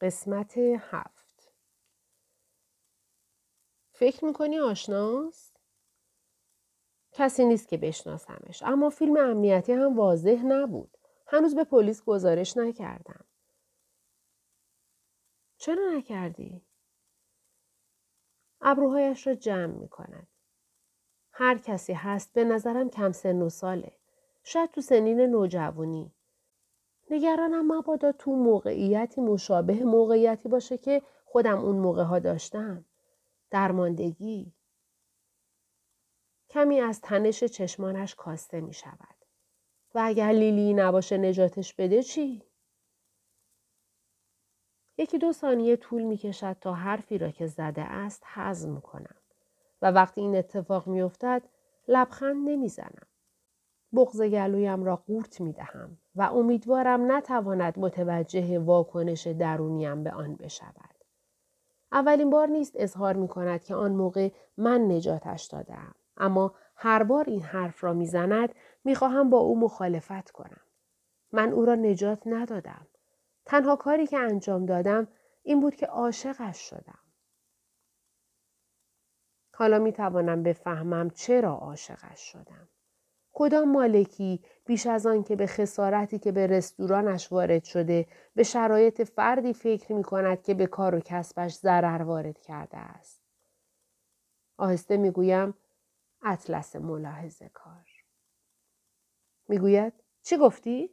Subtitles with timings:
[0.00, 1.52] قسمت هفت
[3.90, 5.60] فکر می‌کنی آشناست؟
[7.12, 10.98] کسی نیست که بشناسمش اما فیلم امنیتی هم واضح نبود.
[11.26, 13.24] هنوز به پلیس گزارش نکردم.
[15.56, 16.62] چرا نکردی؟
[18.60, 20.28] ابروهایش را جمع می کند.
[21.32, 23.92] هر کسی هست به نظرم کم سن و ساله.
[24.44, 26.15] شاید تو سنین نوجوانی.
[27.10, 32.84] نگرانم مبادا تو موقعیتی مشابه موقعیتی باشه که خودم اون موقع ها داشتم.
[33.50, 34.52] درماندگی.
[36.48, 39.16] کمی از تنش چشمانش کاسته می شود.
[39.94, 42.42] و اگر لیلی نباشه نجاتش بده چی؟
[44.98, 49.16] یکی دو ثانیه طول می کشد تا حرفی را که زده است حزم کنم.
[49.82, 51.42] و وقتی این اتفاق می افتد
[51.88, 53.06] لبخند نمی زنم.
[53.92, 60.94] بغز گلویم را قورت می دهم و امیدوارم نتواند متوجه واکنش درونیم به آن بشود.
[61.92, 65.94] اولین بار نیست اظهار می کند که آن موقع من نجاتش دادم.
[66.16, 70.60] اما هر بار این حرف را می‌زند می‌خواهم با او مخالفت کنم.
[71.32, 72.86] من او را نجات ندادم.
[73.44, 75.08] تنها کاری که انجام دادم
[75.42, 76.98] این بود که عاشقش شدم.
[79.54, 82.68] حالا می توانم بفهمم چرا عاشقش شدم.
[83.38, 89.02] کدام مالکی بیش از آن که به خسارتی که به رستورانش وارد شده به شرایط
[89.02, 93.22] فردی فکر می کند که به کار و کسبش ضرر وارد کرده است.
[94.56, 95.54] آهسته می گویم
[96.22, 97.86] اطلس ملاحظه کار.
[99.48, 100.90] می گوید چی گفتی؟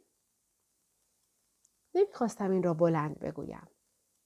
[1.94, 3.68] نمی‌خواستم این را بلند بگویم.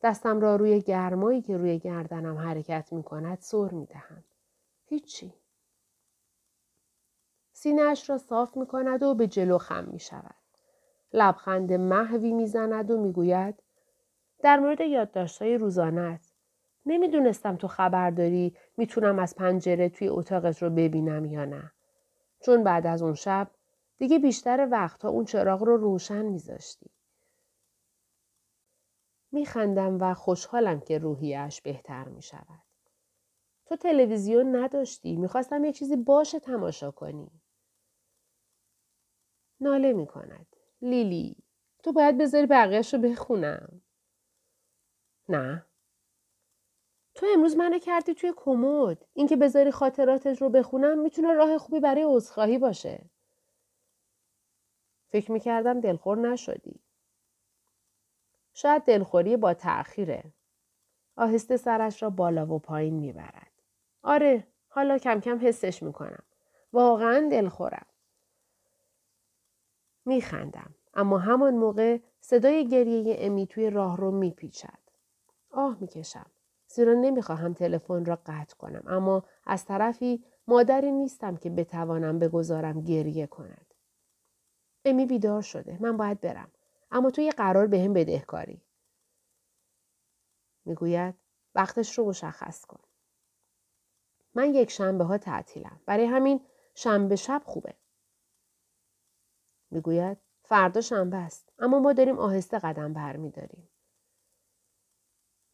[0.03, 4.25] دستم را روی گرمایی که روی گردنم حرکت می کند سر می دهم.
[4.85, 5.35] هیچی.
[7.61, 10.35] سینهاش را صاف می کند و به جلو خم می شود.
[11.13, 13.63] لبخند محوی می زند و می گوید
[14.43, 16.33] در مورد یادداشت‌های روزانت
[16.87, 21.73] نمی‌دونستم تو خبر داری می‌تونم از پنجره توی اتاقت رو ببینم یا نه.
[22.41, 23.51] چون بعد از اون شب
[23.97, 26.91] دیگه بیشتر وقتها اون چراغ رو روشن میذاشتی.
[29.33, 32.63] میخندم و خوشحالم که روحیش بهتر می‌شود.
[33.67, 35.17] تو تلویزیون نداشتی.
[35.17, 37.31] می‌خواستم یه چیزی باشه تماشا کنی.
[39.61, 40.47] ناله می‌کند.
[40.83, 41.37] لیلی
[41.83, 43.83] تو باید بذاری بقیهش رو بخونم.
[45.29, 45.65] نه.
[47.15, 49.05] تو امروز منو کردی توی کمد.
[49.13, 53.05] اینکه بذاری خاطراتت رو بخونم می‌تونه راه خوبی برای عذرخواهی باشه.
[55.09, 56.81] فکر می‌کردم دلخور نشدی.
[58.55, 60.25] شاید دلخوری با تأخیره.
[61.17, 63.53] آهسته سرش را بالا و پایین می‌برد.
[64.03, 66.23] آره حالا کم کم حسش می‌کنم.
[66.73, 67.87] واقعا دلخورم.
[70.09, 70.75] میخندم.
[70.95, 74.79] اما همان موقع صدای گریه امی توی راه رو میپیچد.
[75.51, 76.27] آه می‌کشم.
[76.69, 83.27] زیرا نمی‌خواهم تلفن را قطع کنم اما از طرفی مادری نیستم که بتوانم بگذارم گریه
[83.27, 83.75] کند.
[84.85, 85.79] امی بیدار شده.
[85.81, 86.51] من باید برم.
[86.91, 88.63] اما تو یه قرار به هم بدهکاری.
[90.65, 91.15] می‌گوید
[91.55, 92.81] وقتش رو مشخص کن.
[94.35, 95.81] من یک شنبه ها تعطیلم.
[95.87, 96.41] برای همین
[96.75, 97.75] شنبه شب خوبه.
[99.71, 101.53] می‌گوید فردا شنبه است.
[101.59, 103.69] اما ما داریم آهسته قدم برمیداریم.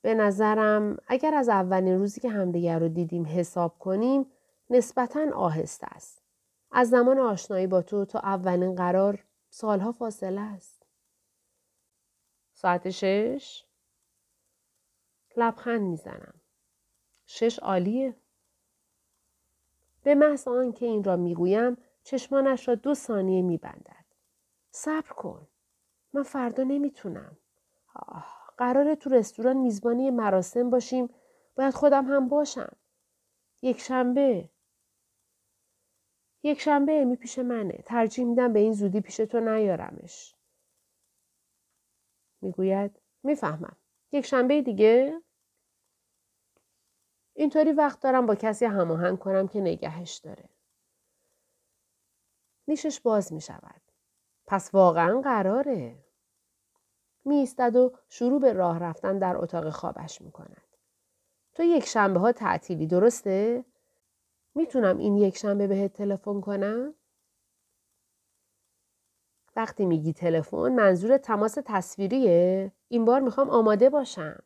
[0.02, 4.26] به نظرم اگر از اولین روزی که همدیگر رو دیدیم حساب کنیم
[4.70, 6.22] نسبتا آهسته است.
[6.70, 10.86] از زمان آشنایی با تو تا اولین قرار سالها فاصله است.
[12.52, 13.64] ساعت شش؟
[15.36, 16.34] لبخند می‌زنم.
[17.26, 18.16] شش عالیه.
[20.02, 24.03] به محض آنکه این را می‌گویم چشمانش را دو ثانیه میبندد.
[24.76, 25.46] صبر کن.
[26.12, 27.36] من فردا نمی‌تونم.
[27.94, 28.54] آه.
[28.58, 31.08] قراره تو رستوران میزبانی مراسم باشیم
[31.56, 32.76] باید خودم هم باشم
[33.62, 34.50] یک شنبه
[36.42, 40.34] یک شنبه می پیش منه ترجیح میدم به این زودی پیش تو نیارمش
[42.40, 43.76] می‌گوید می‌فهمم
[44.12, 45.22] یک شنبه دیگه
[47.34, 50.48] اینطوری وقت دارم با کسی هماهنگ کنم که نگهش داره
[52.68, 53.80] نیشش باز می شود.
[54.46, 55.96] پس واقعا قراره.
[57.24, 60.62] می ایستد و شروع به راه رفتن در اتاق خوابش می کند.
[61.54, 63.64] تو یک شنبه ها تعطیلی درسته؟
[64.54, 66.94] می‌تونم این یک شنبه بهت تلفن کنم؟
[69.56, 74.42] وقتی میگی تلفن منظور تماس تصویریه؟ این بار می‌خوام آماده باشم.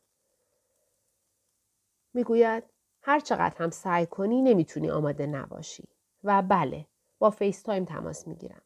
[2.15, 2.65] می‌گوید
[3.03, 5.89] هر چقدر هم سعی کنی نمی‌تونی آماده نباشی.
[6.25, 6.87] و بله
[7.19, 8.62] با FaceTime تماس می‌گیرم.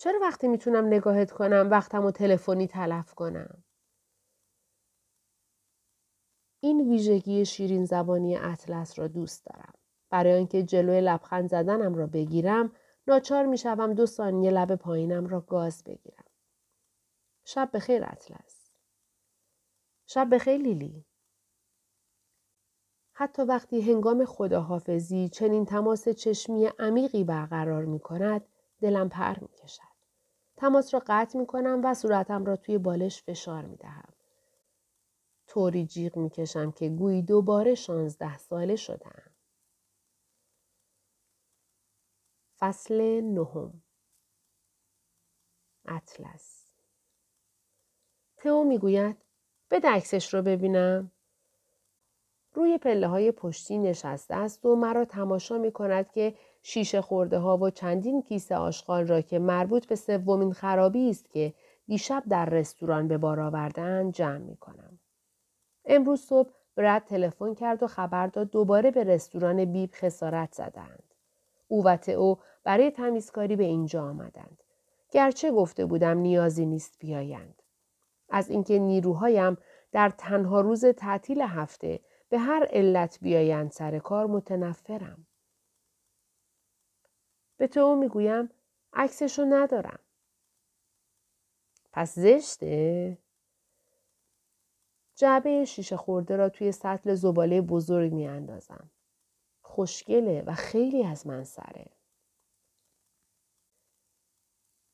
[0.00, 3.64] چرا وقتی می‌تونم نگاهت کنم وقتم و تلفنی تلف کنم؟
[6.60, 9.72] این ویژگی شیرین زبانی اطلس را دوست دارم.
[10.10, 12.72] برای آنکه جلوی لبخند زدنم را بگیرم
[13.06, 16.24] ناچار می شوم دو ثانیه لب پایینم را گاز بگیرم.
[17.44, 18.70] شب بخیر اطلس.
[20.06, 21.04] شب بخیر لیلی.
[23.12, 28.46] حتی وقتی هنگام خداحافظی چنین تماس چشمی عمیقی برقرار می کند
[28.80, 29.89] دلم پر می کشد.
[30.60, 34.12] تماس را قطع می کنم و صورتم را توی بالش فشار می دهم.
[35.46, 39.22] طوری جیغ می کشم که گویی دوباره شانزده ساله شدم.
[42.58, 43.82] فصل نهم
[45.86, 46.64] اطلس
[48.36, 49.16] تئو می‌گوید
[49.68, 51.12] به عکسش رو ببینم
[52.54, 57.56] روی پله های پشتی نشسته است و مرا تماشا می کند که شیشه خورده ها
[57.56, 61.54] و چندین کیسه آشغال را که مربوط به سومین خرابی است که
[61.86, 64.98] دیشب در رستوران به بار آوردن جمع می کنم.
[65.84, 71.02] امروز صبح برد تلفن کرد و خبر داد دوباره به رستوران بیب خسارت زدند.
[71.68, 74.62] او و او برای تمیزکاری به اینجا آمدند.
[75.10, 77.62] گرچه گفته بودم نیازی نیست بیایند.
[78.30, 79.56] از اینکه نیروهایم
[79.92, 82.00] در تنها روز تعطیل هفته
[82.30, 85.26] به هر علت بیایند سر کار متنفرم.
[87.56, 88.48] به تو می‌گویم
[88.92, 89.98] عکسشو ندارم.
[91.92, 93.18] پس زشته؟
[95.14, 98.90] جعبه شیشه خورده را توی سطل زباله بزرگ می اندازم.
[99.62, 101.86] خوشگله و خیلی از من سره.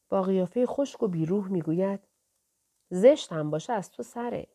[0.08, 2.00] با قیافه خشک و بیروح می‌گوید
[2.90, 4.46] زشت هم باشه از تو سره.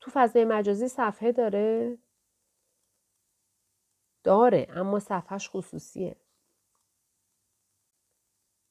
[0.00, 1.98] تو فضای مجازی صفحه داره؟
[4.24, 6.16] داره اما صفحش خصوصیه.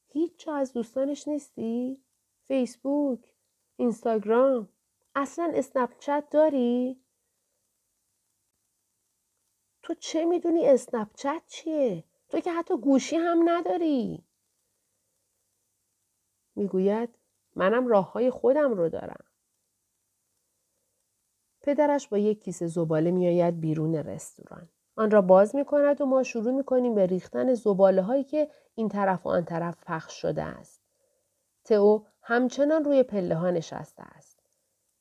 [0.07, 2.03] هیچ جا از دوستانش نیستی؟
[2.47, 3.33] فیسبوک؟
[3.75, 4.69] اینستاگرام؟
[5.15, 7.01] اصلا اسنپ چت داری؟
[9.83, 14.23] تو چه می‌دونی اسنپ چت چیه؟ تو که حتی گوشی هم نداری.
[16.55, 17.09] می‌گوید
[17.55, 19.25] منم راه های خودم رو دارم.
[21.61, 24.69] پدرش با یک کیسه زباله میآید بیرون رستوران.
[25.01, 28.51] آن را باز می کند و ما شروع می کنیم به ریختن زباله هایی که
[28.75, 30.81] این طرف و آن طرف پخش شده است.
[31.63, 34.39] تئو همچنان روی پله ها نشسته است.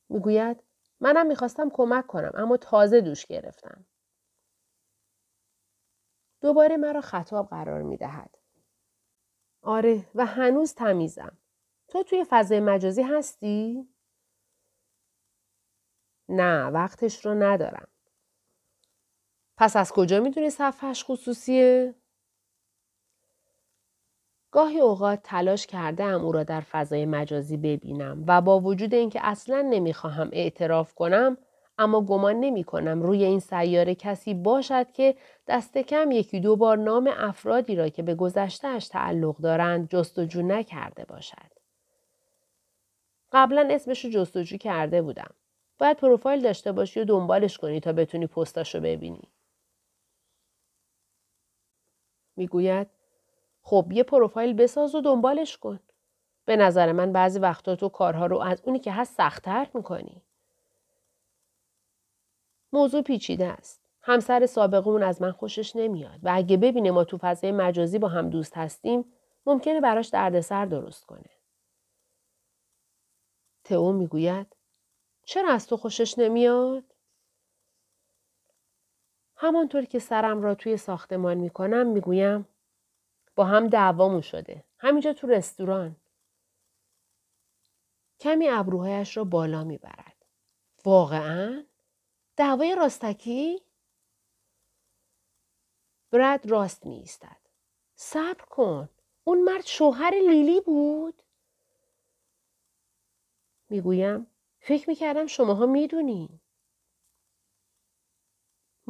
[0.09, 0.63] می‌گوید
[0.99, 3.85] منم می‌خواستم کمک کنم اما تازه دوش گرفتم.
[6.41, 8.37] دوباره مرا خطاب قرار می دهد.
[9.61, 11.37] آره و هنوز تمیزم.
[11.87, 13.89] تو توی فضای مجازی هستی؟
[16.29, 17.90] نه وقتش رو ندارم.
[19.57, 21.95] پس از کجا می‌دونی صفحش خصوصیه؟
[24.51, 29.19] گاهی اوقات تلاش کرده ام او را در فضای مجازی ببینم و با وجود اینکه
[29.23, 31.37] اصلا نمی‌خواهم اعتراف کنم
[31.77, 35.15] اما گمان نمی کنم روی این سیاره کسی باشد که
[35.47, 41.05] دست کم یکی دو بار نام افرادی را که به گذشتهش تعلق دارند جستجو نکرده
[41.05, 41.51] باشد.
[43.31, 45.33] قبلا اسمش رو جستجو کرده بودم.
[45.79, 49.31] باید پروفایل داشته باشی و دنبالش کنی تا بتونی پستاشو ببینی.
[52.35, 52.87] می‌گوید
[53.61, 55.79] خب یه پروفایل بساز و دنبالش کن.
[56.45, 60.21] به نظر من بعضی وقتا تو کارها رو از اونی که هست سختتر می‌کنی.
[62.73, 63.81] موضوع پیچیده است.
[64.01, 68.29] همسر سابقمون از من خوشش نمیاد و اگه ببینه ما تو فضای مجازی با هم
[68.29, 69.05] دوست هستیم
[69.45, 71.29] ممکنه براش دردسر درست کنه.
[73.63, 74.55] تئو می‌گوید
[75.23, 76.83] چرا از تو خوشش نمیاد؟
[79.43, 82.47] همانطور که سرم را توی ساختمان می‌کنم می‌گویم
[83.35, 84.63] با هم دعوامون شده.
[84.77, 85.95] همینجا تو رستوران.
[88.19, 90.25] کمی ابروهایش را بالا می‌برد.
[90.85, 91.63] واقعا؟
[92.35, 93.61] دعوای راستکی؟
[96.11, 97.41] برد راست می ایستد.
[97.95, 98.89] صبر کن.
[99.23, 101.21] اون مرد شوهر لیلی بود؟
[103.69, 104.27] می‌گویم
[104.59, 106.40] فکر می‌کردم شماها می‌دونین.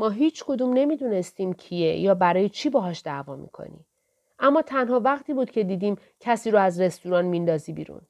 [0.02, 3.86] ما هیچ کدوم نمی‌دونستیم کیه یا برای چی باهاش دعوا می‌کنی.
[4.40, 8.02] اما تنها وقتی بود که دیدیم کسی رو از رستوران میندازی بیرون.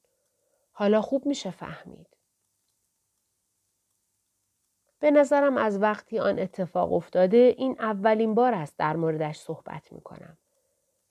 [0.72, 2.08] حالا خوب میشه فهمید.
[5.00, 10.02] به نظرم از وقتی آن اتفاق افتاده این اولین بار است در موردش صحبت می
[10.02, 10.38] کنم.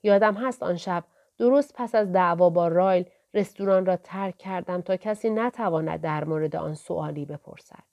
[0.03, 1.03] یادم هست آن شب
[1.37, 6.55] درست پس از دعوا با رایل رستوران را ترک کردم تا کسی نتواند در مورد
[6.55, 7.90] آن سوالی بپرسد.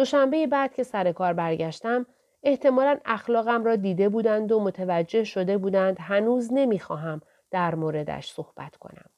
[0.00, 2.06] دوشنبه بعد که سر کار برگشتم
[2.42, 9.10] احتمالا اخلاقم را دیده بودند و متوجه شده بودند هنوز نمی‌خواهم در موردش صحبت کنم.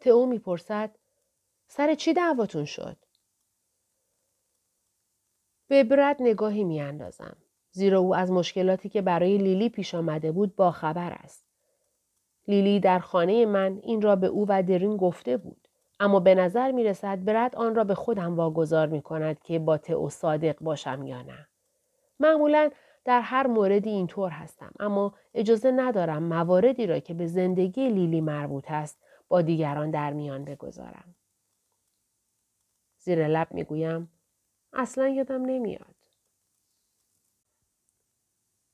[0.00, 0.90] تئو می‌پرسد
[1.66, 2.96] سر چی دعواتون شد؟
[5.68, 7.36] به برد نگاهی میاندازم.
[7.70, 11.44] زیرا او از مشکلاتی که برای لیلی پیش آمده بود با خبر است.
[12.48, 15.68] لیلی در خانه من این را به او و درین گفته بود.
[16.02, 19.78] اما به نظر می رسد برد آن را به خودم واگذار می کند که با
[19.78, 21.48] تئو صادق باشم یا نه.
[22.20, 22.70] معمولا
[23.04, 28.70] در هر موردی اینطور هستم اما اجازه ندارم مواردی را که به زندگی لیلی مربوط
[28.70, 31.14] است با دیگران در میان بگذارم.
[32.98, 34.08] زیر لب می‌گویم
[34.72, 35.94] اصلا یادم نمیاد.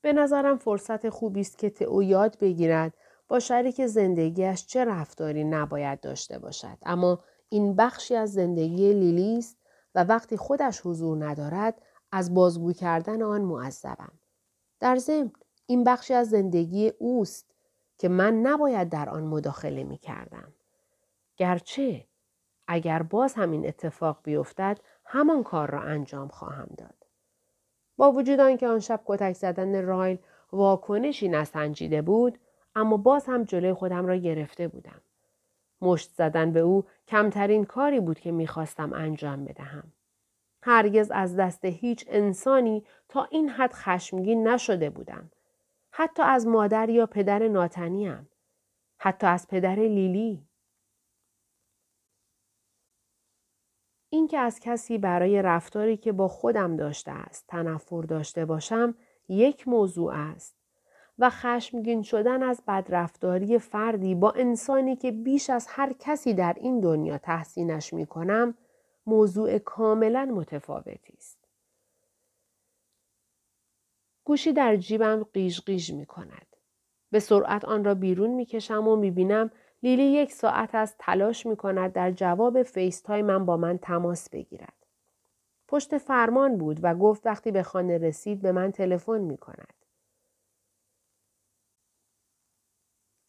[0.01, 2.95] به نظرم فرصت خوبی است که تئو یاد بگیرد
[3.29, 7.19] با شریک زندگیش چه رفتاری نباید داشته باشد اما
[7.49, 9.57] این بخشی از زندگی لیلی است
[9.95, 11.83] و وقتی خودش حضور ندارد
[12.13, 14.13] از بازگو کردن آن معذبم
[14.81, 15.33] در ضمن
[15.67, 17.55] این بخشی از زندگی اوست
[17.99, 20.53] که من نباید در آن مداخله می کردم.
[21.37, 22.07] گرچه
[22.67, 27.07] اگر باز همین اتفاق بیفتد همان کار را انجام خواهم داد.
[27.97, 30.19] با وجود آنکه آن شب کتک زدن رایل
[30.53, 32.39] واکنشی نسنجیده بود
[32.75, 35.01] اما باز هم جلوی خودم را گرفته بودم.
[35.81, 39.93] مشت زدن به او کمترین کاری بود که می‌خواستم انجام بدهم.
[40.63, 45.31] هرگز از دست هیچ انسانی تا این حد خشمگین نشده بودم.
[45.91, 48.29] حتی از مادر یا پدر ناتنیم.
[48.99, 50.49] حتی از پدر لیلی.
[54.11, 58.95] اینکه از کسی برای رفتاری که با خودم داشته است تنفر داشته باشم
[59.29, 60.58] یک موضوع است
[61.19, 66.81] و خشمگین شدن از بدرفتاری فردی با انسانی که بیش از هر کسی در این
[66.81, 68.55] دنیا تحسینش می کنم
[69.07, 71.39] موضوع کاملا متفاوتی است.
[74.25, 76.47] گوشی در جیبم قیش قیش می کند.
[77.11, 79.51] به سرعت آن را بیرون می کشم و می بینم
[79.83, 84.87] لیلی یک ساعت از تلاش می کند در جواب فیس من با من تماس بگیرد.
[85.69, 89.78] پشت فرمان بود و گفت وقتی به خانه رسید به من تلفن می کند.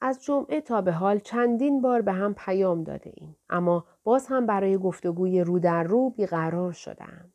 [0.01, 3.37] از جمعه تا به حال چندین بار به هم پیام داده ایم.
[3.49, 7.33] اما باز هم برای گفتگوی رو در رو بیقرار شدم.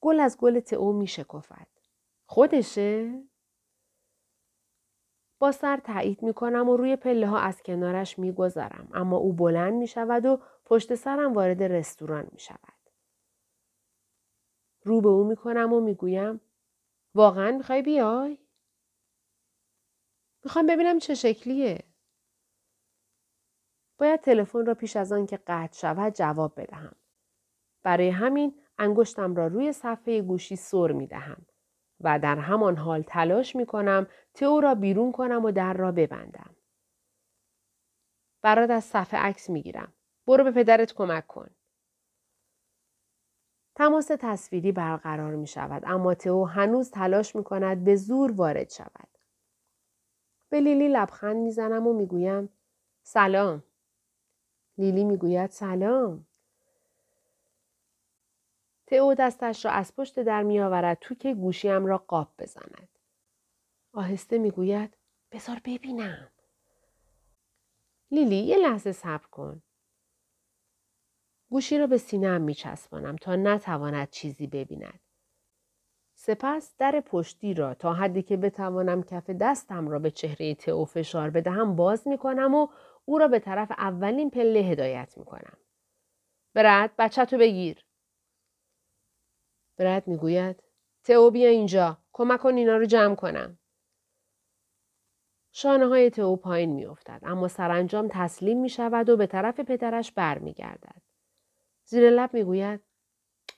[0.00, 1.90] گل از گل تئو می شکفت.
[2.26, 3.22] خودشه؟
[5.38, 8.88] با سر تایید می کنم و روی پله ها از کنارش می گذرم.
[8.92, 12.80] اما او بلند می شود و پشت سرم وارد رستوران می شود.
[14.84, 16.40] رو به او می کنم و می گویم
[17.14, 18.38] واقعا می‌خوای بیای؟
[20.44, 21.84] می‌خوام ببینم چه شکلیه.
[23.98, 26.96] باید تلفن را پیش از آن که قطع شود جواب بدهم.
[27.82, 31.46] برای همین انگشتم را روی صفحه گوشی سر می دهم
[32.00, 36.56] و در همان حال تلاش می کنم تئو را بیرون کنم و در را ببندم.
[38.42, 39.92] برات از صفحه عکس می گیرم.
[40.26, 41.50] برو به پدرت کمک کن.
[43.74, 49.09] تماس تصویری برقرار می شود اما تئو هنوز تلاش می کند به زور وارد شود.
[50.50, 52.48] به لیلی لبخند می‌زنم و می‌گویم
[53.02, 53.64] سلام.
[54.78, 56.26] لیلی می‌گوید سلام.
[58.86, 62.88] تئو دستش را از پشت در میآورد تو که گوشیم را قاب بزند.
[63.92, 64.96] آهسته می‌گوید
[65.32, 66.30] بذار ببینم.
[68.10, 69.62] لیلی یه لحظه صبر کن.
[71.50, 75.00] گوشی را به سینهام میچسبانم تا نتواند چیزی ببیند.
[76.22, 81.30] سپس در پشتی را تا حدی که بتوانم کف دستم را به چهره تئو فشار
[81.30, 82.68] بدهم باز می کنم و
[83.04, 85.56] او را به طرف اولین پله هدایت می کنم.
[86.54, 87.84] برد بچه تو بگیر.
[89.78, 90.62] برد می گوید
[91.04, 93.58] تئو بیا اینجا کمک کن اینا رو جمع کنم.
[95.52, 100.12] شانه های تئو پایین می افتد اما سرانجام تسلیم می شود و به طرف پدرش
[100.12, 101.02] بر می گردد.
[101.84, 102.80] زیر لب می گوید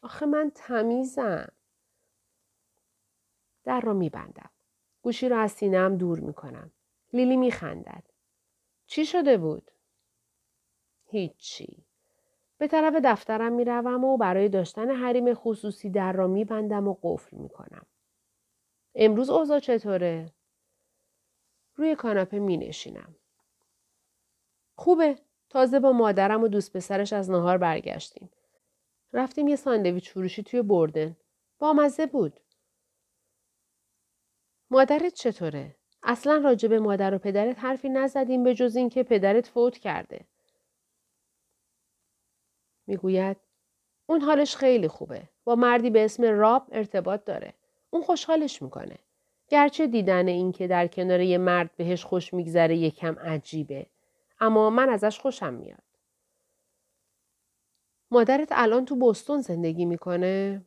[0.02, 1.52] آخه من تمیزم.
[3.64, 4.50] در را میبندم.
[5.02, 6.70] گوشی را از سینهام دور می‌کنم.
[7.12, 8.04] لیلی میخندد.
[8.86, 9.70] چی شده بود؟
[11.04, 11.84] هیچی.
[12.58, 17.86] به طرف دفترم می‌روم و برای داشتن حریم خصوصی در را میبندم و قفل می‌کنم.
[18.94, 20.32] امروز اوضاع چطوره؟
[21.74, 23.16] روی کاناپه می نشینم.
[24.74, 25.18] خوبه.
[25.50, 28.30] تازه با مادرم و دوست پسرش از نهار برگشتیم.
[29.12, 31.16] رفتیم یه ساندویچ فروشی توی بردن.
[31.58, 32.40] با مزه بود.
[34.72, 39.78] مادرت چطوره؟ اصلا راجع به مادر و پدرت حرفی نزدیم به جز اینکه پدرت فوت
[39.78, 40.20] کرده.
[42.86, 43.36] می‌گوید
[44.06, 45.22] اون حالش خیلی خوبه.
[45.44, 47.54] با مردی به اسم راب ارتباط داره.
[47.90, 48.98] اون خوشحالش می‌کنه.
[49.48, 53.86] گرچه دیدن این که در کنار یه مرد بهش خوش میگذره یکم عجیبه.
[54.40, 55.82] اما من ازش خوشم میاد.
[58.10, 60.64] مادرت الان تو بستون زندگی می‌کنه؟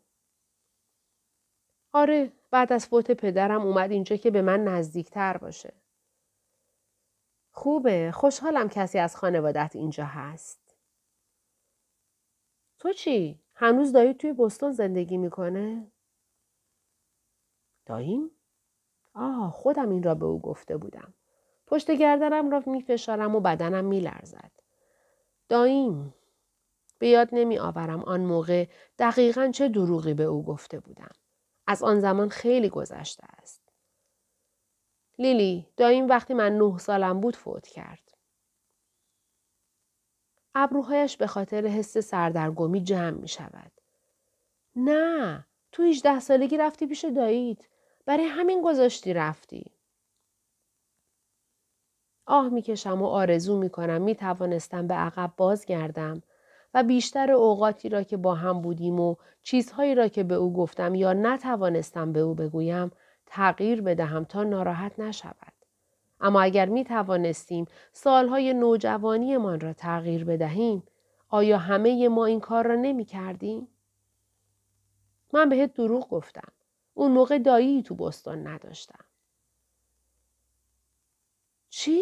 [1.96, 5.74] آره بعد از فوت پدرم اومد اینجا که به من نزدیکتر باشه.
[7.52, 10.76] خوبه خوشحالم کسی از خانوادت اینجا هست.
[12.80, 15.92] تو چی؟ هنوز دایی توی بستون زندگی می‌کنه؟
[17.86, 18.32] داییم؟
[19.14, 21.14] آه خودم این را به او گفته بودم.
[21.68, 24.52] پشت گردنم را میفشارم و بدنم میلرزد.
[25.50, 26.14] داییم
[27.00, 28.68] به یاد نمی آورم آن موقع
[29.00, 31.12] دقیقا چه دروغی به او گفته بودم.
[31.68, 33.62] از آن زمان خیلی گذشته است.
[35.20, 38.12] لیلی داییم وقتی من نه سالم بود فوت کرد.
[40.56, 43.72] ابروهایش به خاطر حس سردرگمی جمع می شود.
[44.76, 47.68] نه تو 18 سالگی رفتی پیش داییت.
[48.06, 49.72] برای همین گذاشتی رفتی.
[52.26, 56.24] آه می‌کشم و آرزو می‌کنم می توانستم به عقب بازگردم
[56.76, 60.96] و بیشتر اوقاتی را که با هم بودیم و چیزهایی را که به او گفتم
[60.96, 62.92] یا نتوانستم به او بگویم
[63.26, 65.54] تغییر بدهم تا ناراحت نشود.
[66.20, 70.84] اما اگر می توانستیم سالهای نوجوانیمان را تغییر بدهیم
[71.30, 73.68] آیا همه ما این کار را نمی کردیم؟
[75.34, 76.52] من بهت دروغ گفتم.
[76.94, 79.06] اون موقع دایی تو بستان نداشتم.
[81.70, 82.02] چی؟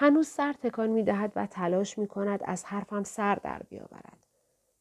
[0.00, 4.26] هنوز سر تکان می دهد و تلاش می کند از حرفم سر در بیاورد.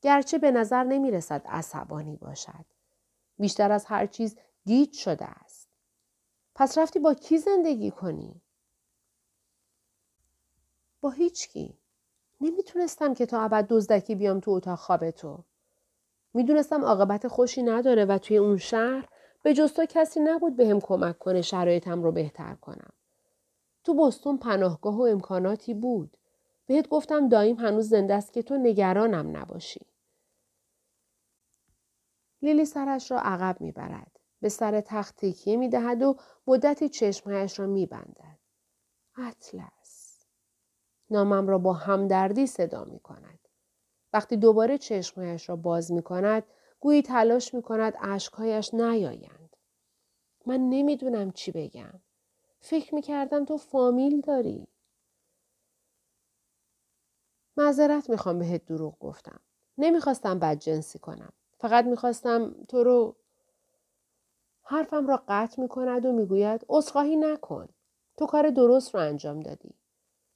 [0.01, 2.65] گرچه به نظر نمی رسد عصبانی باشد.
[3.39, 5.69] بیشتر از هر چیز گیج شده است.
[6.55, 8.41] پس رفتی با کی زندگی کنی؟
[11.01, 11.77] با هیچ کی.
[12.41, 15.43] نمی‌تونستم که تا ابد دزدکی بیام تو اتاق خواب تو.
[16.33, 19.09] می‌دونستم عاقبت خوشی نداره و توی اون شهر
[19.43, 22.93] به جز تو کسی نبود بهم کمک کنه شرایطم رو بهتر کنم.
[23.87, 26.17] تو بستون پناهگاه و امکاناتی بود.
[26.65, 29.85] بهت گفتم دایم هنوز زنده است که تو نگرانم نباشی.
[32.41, 34.19] لیلی سرش را عقب می‌برد.
[34.41, 36.15] به سر تخت تکیه می‌دهد و
[36.47, 38.37] مدتی چشمهایش را میبندد.
[39.17, 40.25] اطلس.
[41.09, 43.39] نامم را با همدردی صدا می کند.
[44.13, 46.43] وقتی دوباره چشمهایش را باز می کند
[46.79, 49.55] گویی تلاش می کند عشقهایش نیایند.
[50.45, 51.99] من نمی‌دونم چی بگم.
[52.69, 54.67] فکر می کردم تو فامیل داری.
[57.57, 59.39] معذرت می‌خوام بهت دروغ گفتم.
[59.77, 61.33] نمی‌خواستم بد جنسی کنم.
[61.57, 63.15] فقط می‌خواستم تو رو
[64.63, 67.67] حرفم را قطع می کند و می‌گوید اصخاهی نکن.
[68.17, 69.73] تو کار درست رو انجام دادی.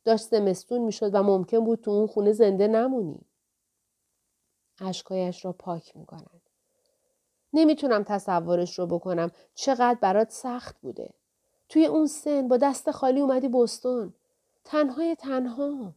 [0.04, 3.26] داشت زمستون می‌شد و ممکن بود تو اون خونه زنده نمونی.
[4.80, 6.42] اشکایش را پاک می کند.
[7.54, 11.14] نمی‌تونم تصورش رو بکنم چقدر برات سخت بوده.
[11.72, 14.14] توی اون سن با دست خالی اومدی بستون.
[14.64, 15.94] تنهای تنها.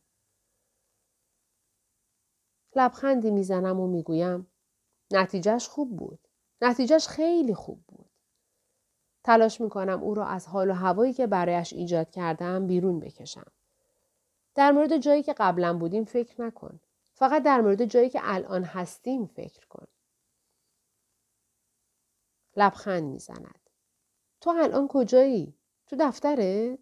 [2.77, 4.47] لبخندی می‌زنم و می‌گویم
[5.11, 6.19] نتیجهش خوب بود.
[6.63, 8.11] نتیجهش خیلی خوب بود.
[9.25, 13.53] تلاش می‌کنم او را از حال و هوایی که برایش ایجاد کردم بیرون بکشم.
[14.55, 16.81] در مورد جایی که قبلا بودیم فکر نکن.
[17.15, 19.87] فقط در مورد جایی که الان هستیم فکر کن.
[22.57, 23.71] لبخند می‌زند.
[24.41, 25.55] تو الان کجایی؟
[25.87, 26.79] تو دفترت؟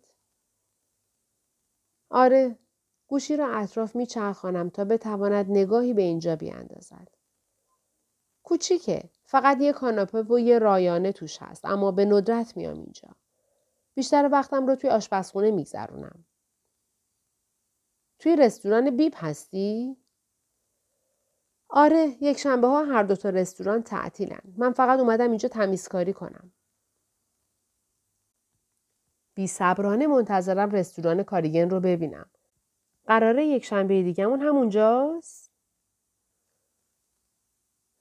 [2.11, 2.59] آره.
[3.07, 7.09] گوشی را اطراف میچرخانم تا بتواند نگاهی به اینجا بیاندازد.
[8.43, 9.11] کوچیکه.
[9.25, 13.09] فقط یه کاناپه و یه رایانه توش هست اما به ندرت میام اینجا.
[13.95, 16.25] بیشتر وقتم رو توی آشپزخونه میگذرونم.
[18.19, 19.97] توی رستوران بیب هستی؟
[21.69, 24.43] آره یک شنبه ها هر دوتا رستوران تعطیلن.
[24.57, 26.53] من فقط اومدم اینجا تمیزکاری کنم.
[29.35, 32.27] بی صبرانه منتظرم رستوران کاریگن رو ببینم.
[33.07, 35.51] قراره یک شنبه دیگهمون همونجاست؟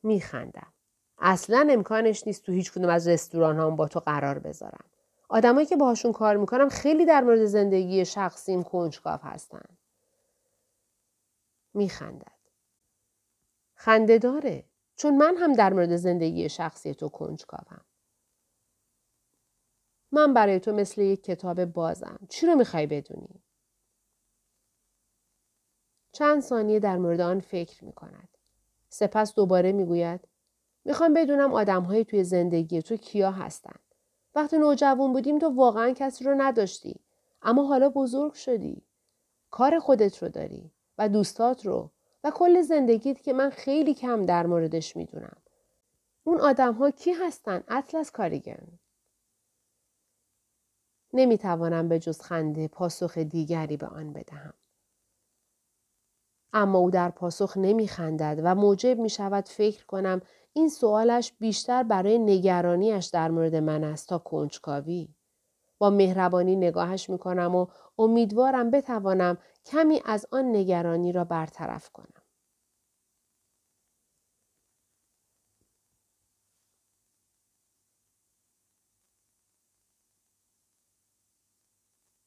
[0.04, 0.74] میخندم.
[1.18, 4.86] اصلا امکانش نیست تو هیچ کدوم از رستوران هم با تو قرار بذارم.
[5.30, 9.66] آدمایی که باهاشون کار می‌کنم خیلی در مورد زندگی شخصیم کنجکاو هستن.
[11.74, 12.42] میخندد.
[13.76, 14.64] خنده داره.
[14.96, 17.82] چون من هم در مورد زندگی شخصی تو کنجکاوم.
[20.12, 22.20] من برای تو مثل یک کتاب بازم.
[22.30, 23.44] چی رو می‌خوای بدونی؟
[26.12, 28.30] چند ثانیه در مورد آن فکر می کند.
[28.90, 30.20] سپس دوباره می‌گوید
[30.86, 33.76] می‌خوام بدونم آدمهایی توی زندگی تو کیا هستن.
[34.36, 36.96] وقتی نوجوان بودیم تو واقعا کسی رو نداشتی.
[37.42, 38.82] اما حالا بزرگ شدی.
[39.52, 41.90] کار خودت رو داری و دوستات رو
[42.24, 45.38] و کل زندگیت که من خیلی کم در موردش می‌دونم.
[46.24, 48.68] اون آدم ها کی هستن؟ اطلس کاریگن.
[51.14, 54.54] نمی‌توانم به جز خنده پاسخ دیگری به آن بدهم.
[56.54, 60.22] اما او در پاسخ نمی خندد و موجب می شود فکر کنم
[60.54, 65.10] این سوالش بیشتر برای نگرانیش در مورد من است تا کنجکاوی.
[65.78, 72.21] با مهربانی نگاهش می کنم و امیدوارم بتوانم کمی از آن نگرانی را برطرف کنم.